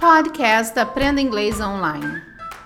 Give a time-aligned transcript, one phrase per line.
[0.00, 2.22] Podcast Aprenda Inglês Online.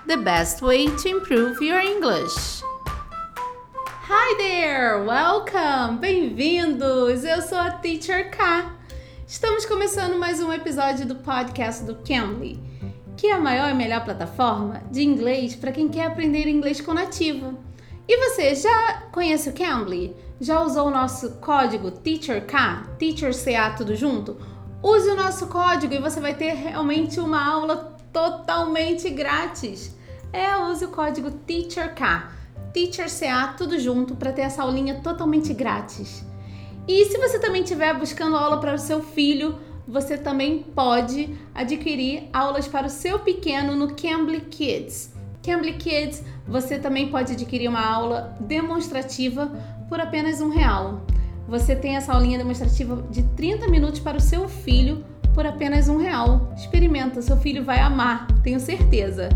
[0.07, 2.63] The best way to improve your English.
[4.07, 5.03] Hi there!
[5.03, 5.99] Welcome!
[5.99, 7.25] Bem-vindos!
[7.25, 8.71] Eu sou a Teacher K.
[9.27, 12.57] Estamos começando mais um episódio do podcast do Cambly,
[13.17, 16.93] que é a maior e melhor plataforma de inglês para quem quer aprender inglês com
[16.93, 17.59] nativo.
[18.07, 20.15] E você já conhece o Cambly?
[20.39, 24.54] Já usou o nosso código TEACHERK, Teacher CA tudo junto?
[24.87, 29.91] Use o nosso código e você vai ter realmente uma aula totalmente grátis.
[30.31, 32.01] É, use o código TEACHERK,
[32.71, 36.23] Teacher CA tudo junto para ter essa aulinha totalmente grátis.
[36.87, 42.29] E se você também estiver buscando aula para o seu filho, você também pode adquirir
[42.31, 45.11] aulas para o seu pequeno no Cambly Kids.
[45.41, 49.51] Cambly Kids, você também pode adquirir uma aula demonstrativa
[49.89, 51.01] por apenas um real.
[51.47, 55.97] Você tem essa aulinha demonstrativa de 30 minutos para o seu filho por apenas um
[55.97, 56.51] real.
[56.55, 59.29] Experimenta, seu filho vai amar, tenho certeza.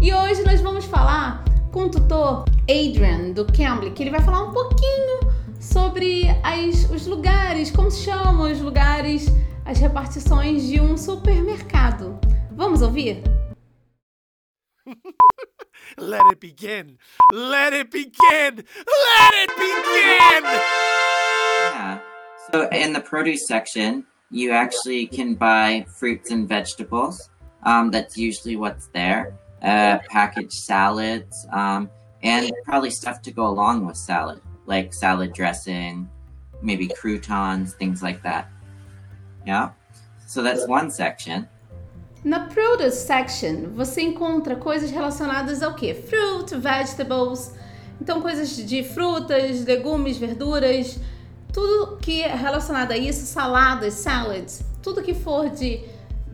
[0.00, 4.44] E hoje nós vamos falar com o tutor Adrian do Cambly, que ele vai falar
[4.44, 5.20] um pouquinho
[5.60, 9.26] sobre as, os lugares, como se chamam os lugares,
[9.64, 12.18] as repartições de um supermercado.
[12.52, 13.22] Vamos ouvir?
[15.98, 16.98] Let it begin.
[17.32, 18.64] Let it begin.
[18.64, 21.07] Let it begin.
[21.70, 21.98] Yeah.
[22.52, 27.30] So in the produce section, you actually can buy fruits and vegetables.
[27.64, 29.34] Um, that's usually what's there.
[29.62, 31.90] Uh, packaged salads, um,
[32.22, 36.08] and probably stuff to go along with salad, like salad dressing,
[36.62, 38.48] maybe croutons, things like that.
[39.46, 39.70] Yeah.
[40.26, 41.48] So that's one section.
[42.24, 45.94] Na produce section, você encontra coisas relacionadas ao que?
[45.94, 47.54] Fruit, vegetables,
[48.00, 50.98] então coisas de frutas, legumes, verduras,
[51.58, 55.80] tudo que é relacionado a isso, saladas, salads, tudo que for de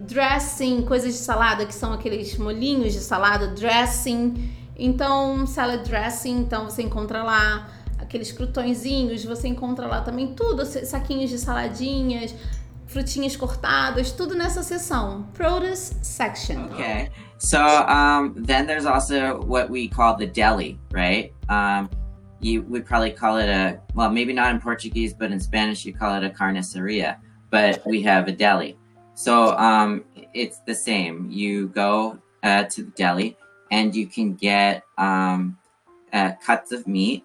[0.00, 4.52] dressing, coisas de salada, que são aqueles molhinhos de salada, dressing.
[4.76, 11.30] Então, salad dressing, então você encontra lá aqueles crutõezinhos, você encontra lá também tudo, saquinhos
[11.30, 12.34] de saladinhas,
[12.86, 16.66] frutinhas cortadas, tudo nessa seção, produce section.
[16.66, 17.08] Okay.
[17.38, 21.32] So um, then there's also what we call the deli, right?
[21.48, 21.88] Um,
[22.44, 25.94] you would probably call it a well, maybe not in Portuguese, but in Spanish you
[25.94, 27.16] call it a carniceria.
[27.50, 28.76] But we have a deli.
[29.14, 31.30] So um, it's the same.
[31.30, 33.36] You go uh, to the deli
[33.70, 35.56] and you can get um,
[36.12, 37.24] uh, cuts of meat,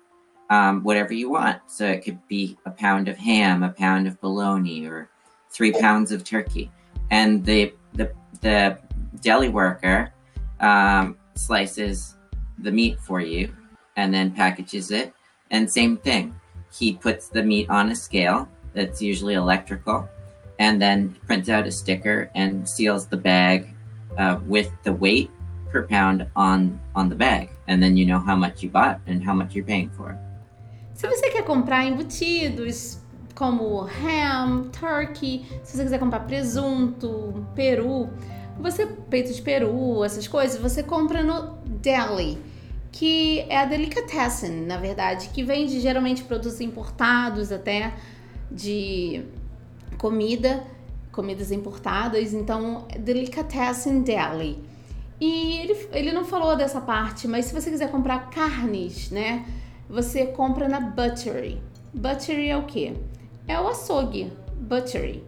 [0.50, 1.60] um, whatever you want.
[1.68, 5.10] So it could be a pound of ham, a pound of bologna, or
[5.50, 6.72] three pounds of turkey.
[7.12, 8.80] And the the, the
[9.20, 10.14] deli worker
[10.62, 12.16] um, slices
[12.60, 13.54] the meat for you
[14.00, 15.14] and then packages it.
[15.52, 16.34] And same thing,
[16.72, 20.08] he puts the meat on a scale that's usually electrical,
[20.60, 23.68] and then prints out a sticker and seals the bag
[24.18, 25.30] uh, with the weight
[25.72, 29.24] per pound on on the bag, and then you know how much you bought and
[29.24, 30.18] how much you're paying for.
[30.94, 33.00] Se você quer comprar embutidos
[33.34, 38.10] como ham, turkey, se você quiser comprar presunto, peru,
[38.60, 42.38] você peito de peru, essas coisas, você compra no deli,
[42.92, 47.94] que é a delicatessen, na verdade, que vende geralmente produtos importados até
[48.52, 49.24] de
[49.98, 50.64] comida,
[51.12, 54.58] comidas importadas, então delicatessen deli.
[55.20, 59.46] E ele, ele não falou dessa parte, mas se você quiser comprar carnes, né,
[59.90, 61.62] você compra na butchery.
[61.94, 62.94] Butchery é o quê?
[63.50, 65.24] é o açougue, butchery,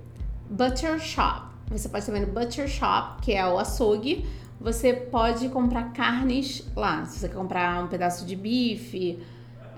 [0.47, 1.50] butcher shop.
[1.71, 4.25] Você pode também no butcher shop, que é o açougue.
[4.59, 7.05] Você pode comprar carnes lá.
[7.05, 9.23] Se você comprar um pedaço de bife,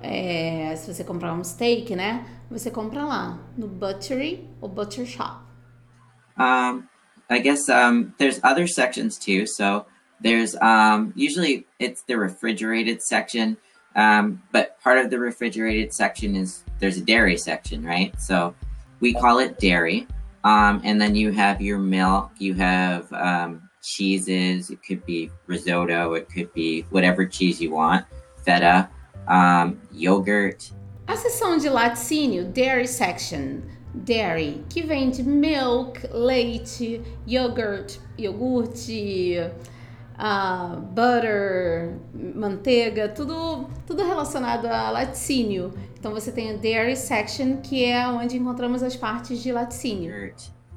[0.01, 2.25] é, se você comprar um steak, né?
[2.49, 5.43] Você compra lá no butchery ou butcher shop.
[6.37, 6.83] Um,
[7.29, 9.45] I guess um, there's other sections too.
[9.45, 9.85] So
[10.21, 13.55] there's um, usually it's the refrigerated section.
[13.93, 18.13] But part of the refrigerated section is there's a dairy section, right?
[18.19, 18.55] So
[18.99, 20.07] we call it dairy.
[20.43, 26.12] Um, and then you have your milk, you have um, cheeses, it could be ricotta,
[26.13, 28.06] it could be whatever cheese you want,
[28.44, 28.89] feta,
[29.27, 30.71] um, yogurt.
[31.07, 33.63] A seção de laticínio, dairy section,
[33.94, 39.51] dairy, que vende milk, leite, yogurt, iogurte,
[40.18, 45.74] uh, butter, manteiga, tudo, tudo relacionado a laticínio.
[45.98, 50.33] Então você tem a dairy section, que é onde encontramos as partes de laticínio.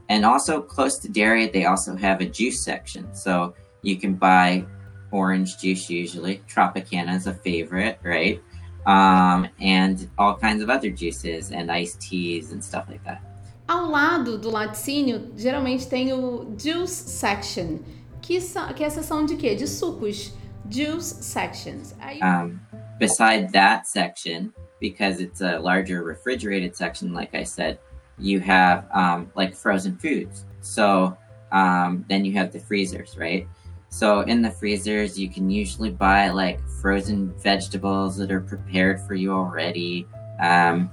[0.09, 3.07] And also close to dairy, they also have a juice section.
[3.13, 4.65] So you can buy
[5.11, 6.43] orange juice usually.
[6.49, 8.41] Tropicana is a favorite, right?
[8.87, 13.21] Um, and all kinds of other juices and iced teas and stuff like that.
[13.69, 17.81] Ao lado do laticínio, geralmente tem o juice section,
[18.27, 18.39] que,
[18.75, 19.55] que a seção de quê?
[19.55, 20.35] De sucos.
[20.69, 21.95] Juice sections.
[22.01, 22.21] Aí...
[22.21, 22.59] Um,
[22.99, 27.79] beside that section, because it's a larger refrigerated section, like I said,
[28.19, 30.45] you have um, like frozen foods.
[30.61, 31.17] So
[31.53, 33.47] um, then you have the freezers, right?
[33.91, 39.15] So in the freezers, you can usually buy like frozen vegetables that are prepared for
[39.15, 40.09] you already.
[40.41, 40.91] Um,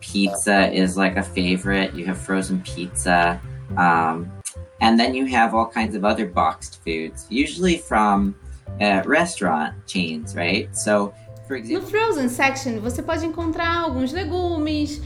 [0.00, 1.94] pizza is like a favorite.
[1.94, 3.40] You have frozen pizza.
[3.76, 4.32] Um,
[4.80, 8.34] and then you have all kinds of other boxed foods, usually from
[8.80, 10.74] uh, restaurant chains, right?
[10.76, 11.14] So,
[11.46, 11.82] for example.
[11.82, 15.00] No frozen section, você pode encontrar alguns legumes,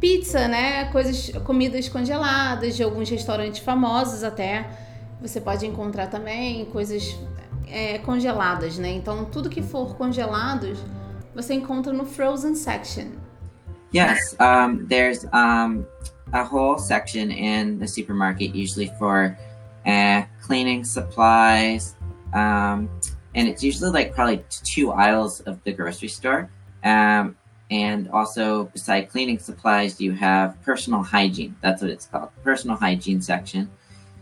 [0.00, 0.90] pizza, né?
[0.90, 4.68] Coisas, comidas congeladas de alguns restaurantes famosos até.
[5.20, 7.16] Você pode encontrar também coisas
[7.68, 8.90] é, congeladas, né?
[8.90, 10.78] Então tudo que for congelados
[11.34, 13.12] você encontra no frozen section.
[13.94, 15.84] Yes, um, there's um,
[16.32, 19.38] a whole section in the supermarket usually for
[19.86, 21.94] uh, cleaning supplies,
[22.34, 22.90] um,
[23.34, 26.50] and it's usually like probably two aisles of the grocery store.
[26.82, 27.36] Um,
[27.70, 31.56] and also, beside cleaning supplies, you have personal hygiene.
[31.62, 33.68] That's what it's called, personal hygiene section.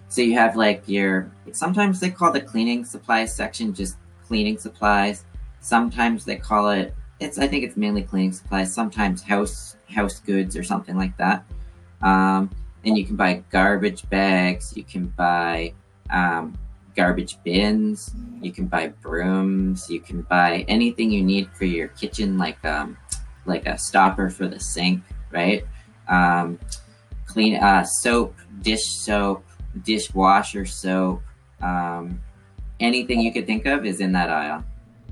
[0.08, 3.96] So you have like your, sometimes they call the cleaning supplies section just
[4.26, 5.24] cleaning supplies.
[5.60, 8.72] Sometimes they call it, it's, I think it's mainly cleaning supplies.
[8.72, 11.44] Sometimes house, house goods or something like that.
[12.04, 12.50] Um,
[12.84, 14.76] and you can buy garbage bags.
[14.76, 15.72] You can buy
[16.10, 16.56] um,
[16.94, 18.14] garbage bins.
[18.40, 19.90] You can buy brooms.
[19.90, 22.96] You can buy anything you need for your kitchen, like um,
[23.46, 25.02] like a stopper for the sink,
[25.32, 25.64] right?
[26.08, 26.58] Um,
[27.26, 29.44] clean uh, soap, dish soap,
[29.82, 31.22] dishwasher soap,
[31.60, 32.20] um,
[32.80, 34.62] anything you could think of is in that aisle.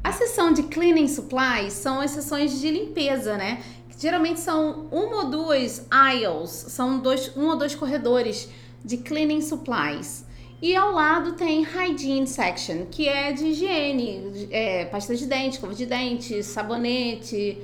[0.04, 3.62] A seção de cleaning supplies são as seções de limpeza, né?
[4.02, 8.50] Geralmente são uma ou duas aisles, são dois, um ou dois corredores
[8.84, 10.26] de cleaning supplies.
[10.60, 15.72] E ao lado tem hygiene section, que é de higiene, é, pasta de dente, escova
[15.72, 17.56] de dente, sabonete,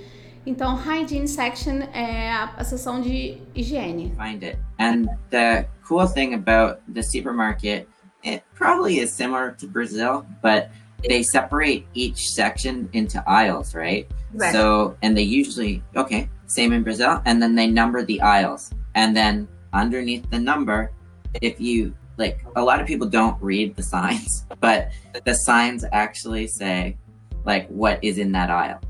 [0.46, 4.14] Então, hygiene section é a, a seção de higiene.
[4.16, 4.58] Find it.
[4.78, 7.88] And the cool thing about the supermarket,
[8.24, 10.70] it probably is similar to Brazil, but
[11.06, 14.10] they separate each section into aisles, right?
[14.34, 14.52] right?
[14.52, 18.72] So, and they usually, okay, same in Brazil, and then they number the aisles.
[18.94, 20.92] And then underneath the number,
[21.40, 24.90] if you like, a lot of people don't read the signs, but
[25.24, 26.96] the signs actually say,
[27.44, 28.80] like, what is in that aisle.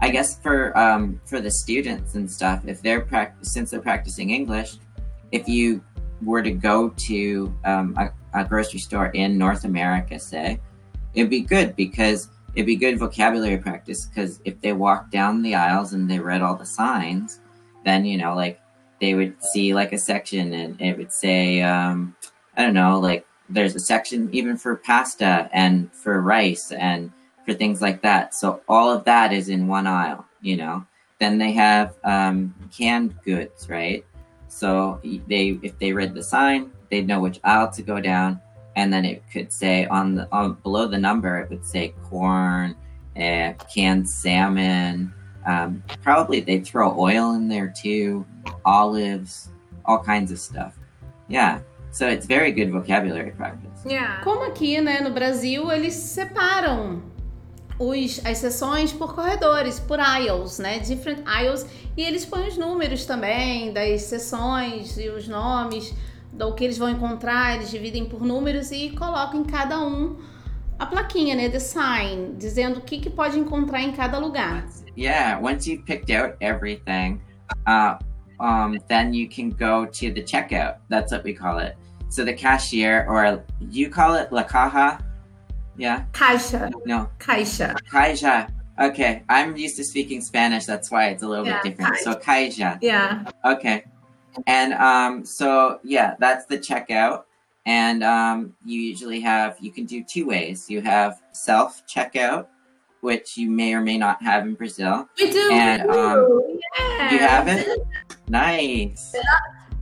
[0.00, 4.30] I guess for um, for the students and stuff, if they're practice since they're practicing
[4.30, 4.78] English,
[5.30, 5.80] if you
[6.24, 10.58] were to go to um, a, a, grocery store in North America, say,
[11.14, 14.06] it'd be good because it'd be good vocabulary practice.
[14.06, 17.40] Because if they walked down the aisles and they read all the signs,
[17.84, 18.60] then you know, like
[19.00, 22.14] they would see like a section and it would say, um,
[22.56, 27.10] I don't know, like there's a section even for pasta and for rice and
[27.44, 28.34] for things like that.
[28.34, 30.86] So all of that is in one aisle, you know.
[31.18, 34.04] Then they have um, canned goods, right?
[34.48, 38.40] So they, if they read the sign, they'd know which aisle to go down,
[38.76, 42.74] and then it could say on the on below the number, it would say corn,
[43.16, 45.12] uh, canned salmon.
[45.46, 48.24] Um, probably they'd throw oil in there too,
[48.64, 49.48] olives,
[49.84, 50.78] all kinds of stuff.
[51.28, 51.60] Yeah.
[51.90, 53.82] So it's very good vocabulary practice.
[53.84, 54.22] Yeah.
[54.22, 57.02] Como aqui, né, no Brasil, eles separam
[57.78, 60.78] os, as sessões por corredores, por aisles, né?
[60.78, 61.66] Different aisles.
[61.96, 65.92] E eles põem os números também das sessões e os nomes
[66.32, 67.56] do que eles vão encontrar.
[67.56, 70.16] Eles dividem por números e colocam em cada um
[70.78, 71.48] a plaquinha, né?
[71.48, 74.64] The sign, dizendo o que, que pode encontrar em cada lugar.
[74.96, 77.20] Yeah, once you've picked out everything,
[77.66, 77.98] uh,
[78.40, 80.76] um, then you can go to the checkout.
[80.88, 81.76] That's what we call it.
[82.08, 84.98] So the cashier, or you call it la caja,
[85.76, 86.04] Yeah.
[86.12, 86.70] Caixa.
[86.84, 87.08] No.
[87.18, 87.74] Caixa.
[87.90, 88.48] Caixa.
[88.80, 89.22] Okay.
[89.28, 90.66] I'm used to speaking Spanish.
[90.66, 91.96] That's why it's a little yeah, bit different.
[91.96, 92.04] Caixa.
[92.04, 92.78] So caixa.
[92.80, 93.24] Yeah.
[93.44, 93.84] Okay.
[94.46, 97.24] And um, so yeah, that's the checkout.
[97.64, 100.68] And um, you usually have you can do two ways.
[100.68, 102.46] You have self checkout,
[103.00, 105.08] which you may or may not have in Brazil.
[105.18, 105.50] We do.
[105.52, 107.12] And um, yeah.
[107.12, 107.86] you have it.
[108.28, 109.14] Nice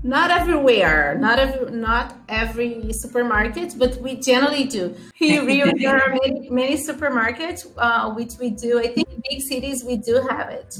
[0.02, 4.94] not everywhere, not every, not every supermarket, but we generally do.
[5.14, 8.78] Here, there are many, many supermarkets, uh, which we do.
[8.78, 10.78] I think big cities we do have it.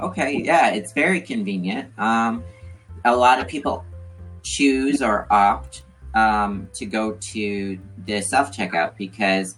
[0.00, 1.96] Okay, yeah, it's very convenient.
[1.98, 2.44] Um,
[3.04, 3.84] a lot of people
[4.42, 5.82] choose or opt
[6.14, 9.56] um, to go to the self checkout because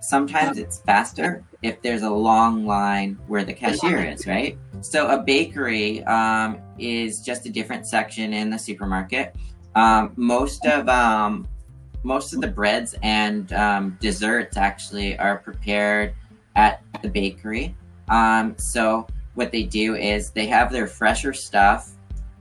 [0.00, 4.58] sometimes it's faster if there's a long line where the cashier is, right?
[4.80, 9.36] So a bakery um, is just a different section in the supermarket.
[9.74, 11.46] Um, most of um,
[12.02, 16.14] most of the breads and um, desserts actually are prepared
[16.56, 17.74] at the bakery.
[18.08, 21.90] Um, so what they do is they have their fresher stuff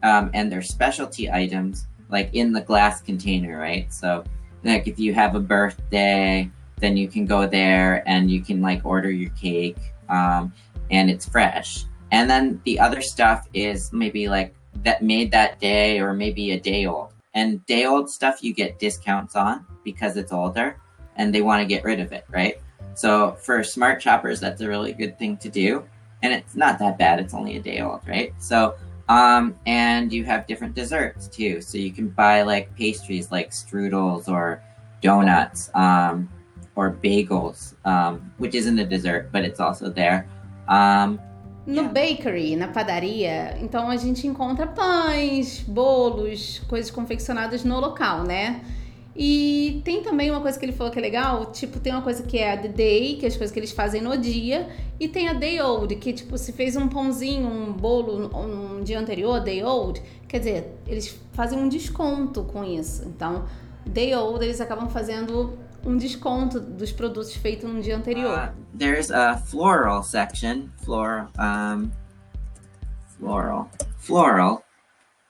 [0.04, 3.92] um, and their specialty items like in the glass container, right?
[3.94, 4.24] So
[4.64, 8.86] like if you have a birthday, then you can go there and you can like
[8.86, 9.78] order your cake
[10.10, 10.54] um,
[10.90, 11.86] and it's fresh.
[12.12, 16.60] And then the other stuff is maybe like that made that day or maybe a
[16.60, 17.14] day old.
[17.34, 20.78] And day old stuff you get discounts on because it's older
[21.16, 22.56] and they want to get rid of it, right?
[22.94, 25.86] So for smart shoppers, that's a really good thing to do.
[26.24, 27.20] And it's not that bad.
[27.20, 28.34] It's only a day old, right?
[28.38, 28.76] So
[29.12, 31.62] um, and you have different desserts too.
[31.62, 34.64] So you can buy like pastries like strudels or
[35.02, 36.30] donuts um,
[36.76, 40.30] or bagels, um, which isn't a dessert, but it's also there.
[40.70, 41.20] Um,
[41.66, 48.62] no bakery, na padaria, então a gente encontra pães, bolos, coisas confeccionadas no local, né?
[49.16, 52.24] E tem também uma coisa que ele falou que é legal, tipo, tem uma coisa
[52.24, 55.08] que é a the day, que é as coisas que eles fazem no dia, e
[55.08, 59.42] tem a day old, que tipo, se fez um pãozinho, um bolo um dia anterior,
[59.42, 63.04] day old, quer dizer, eles fazem um desconto com isso.
[63.06, 63.46] Então,
[63.86, 68.50] day old, eles acabam fazendo um desconto dos produtos feitos no dia anterior.
[68.50, 71.92] Uh, there's a floral section, floral, um,
[73.18, 74.64] floral, floral.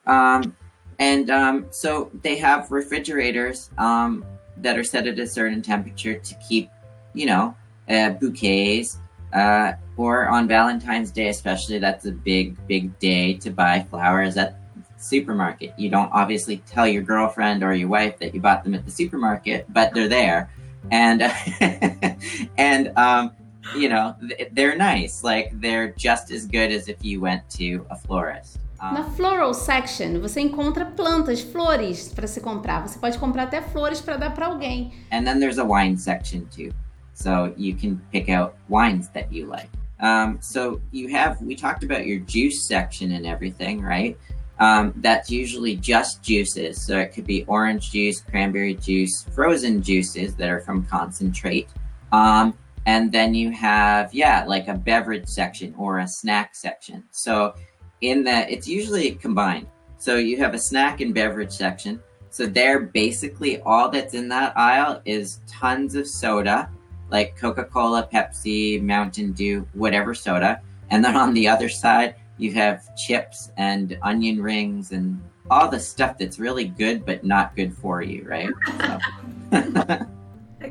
[0.06, 0.61] Um,
[1.02, 4.24] And um, so they have refrigerators um,
[4.58, 6.70] that are set at a certain temperature to keep,
[7.12, 7.56] you know,
[7.88, 8.98] uh, bouquets.
[9.32, 14.60] Uh, or on Valentine's Day, especially, that's a big, big day to buy flowers at
[14.76, 15.74] the supermarket.
[15.76, 18.92] You don't obviously tell your girlfriend or your wife that you bought them at the
[18.92, 20.50] supermarket, but they're there,
[20.92, 21.22] and
[22.58, 23.32] and um,
[23.74, 24.14] you know
[24.52, 25.24] they're nice.
[25.24, 28.61] Like they're just as good as if you went to a florist.
[28.90, 32.80] Na floral section, você encontra plantas, flores para se comprar.
[32.86, 34.92] Você pode comprar até flores para dar para alguém.
[35.12, 36.74] And then there's a wine section too.
[37.14, 39.68] So you can pick out wines that you like.
[40.00, 44.18] Um, so you have, we talked about your juice section and everything, right?
[44.58, 46.84] Um, that's usually just juices.
[46.84, 51.68] So it could be orange juice, cranberry juice, frozen juices that are from concentrate.
[52.10, 57.04] Um, and then you have, yeah, like a beverage section or a snack section.
[57.12, 57.54] So
[58.02, 59.66] in that it's usually combined.
[59.98, 62.02] So you have a snack and beverage section.
[62.30, 66.70] So there, basically, all that's in that aisle is tons of soda,
[67.10, 70.60] like Coca Cola, Pepsi, Mountain Dew, whatever soda.
[70.90, 75.78] And then on the other side, you have chips and onion rings and all the
[75.78, 78.50] stuff that's really good but not good for you, right?
[78.80, 79.98] So.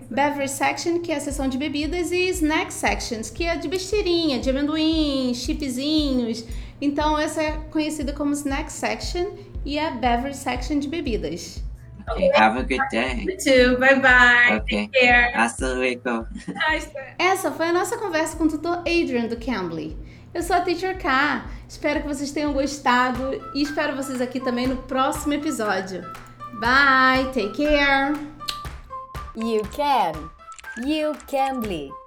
[0.10, 4.40] Beverage section, que é a seção de bebidas, e snack sections, que é de besteirinha,
[4.40, 6.46] de amendoim, chipzinhos.
[6.82, 11.64] Então, essa é conhecida como snack section e a beverage section de bebidas.
[12.10, 13.24] Okay, have a good day.
[13.24, 13.78] You too.
[13.80, 14.58] Bye bye.
[14.58, 14.88] Okay.
[14.88, 15.34] Take care.
[15.36, 16.26] Hasta luego.
[17.18, 19.98] Essa foi a nossa conversa com o tutor Adrian do Cambly.
[20.34, 21.46] Eu sou a Teacher K.
[21.68, 26.02] Espero que vocês tenham gostado e espero vocês aqui também no próximo episódio.
[26.60, 27.26] Bye.
[27.34, 28.14] Take care.
[29.36, 30.30] You can.
[30.86, 32.00] You can be.